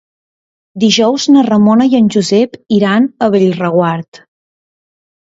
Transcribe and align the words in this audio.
Dijous 0.83 1.25
na 1.33 1.43
Ramona 1.47 1.85
i 1.91 1.97
en 1.99 2.07
Josep 2.15 2.57
iran 2.77 3.05
a 3.25 3.27
Bellreguard. 3.35 4.21